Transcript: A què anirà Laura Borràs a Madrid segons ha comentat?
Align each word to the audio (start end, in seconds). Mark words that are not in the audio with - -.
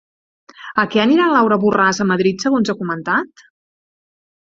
A 0.83 0.85
què 0.93 1.01
anirà 1.01 1.27
Laura 1.33 1.57
Borràs 1.63 1.99
a 2.05 2.07
Madrid 2.13 2.45
segons 2.47 2.73
ha 2.73 2.75
comentat? 2.81 3.45